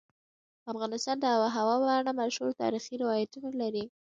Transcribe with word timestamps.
افغانستان 0.71 1.17
د 1.19 1.25
آب 1.33 1.39
وهوا 1.41 1.75
په 1.83 1.91
اړه 1.99 2.11
مشهور 2.21 2.51
تاریخی 2.61 2.95
روایتونه 3.03 3.49
لري. 3.61 3.85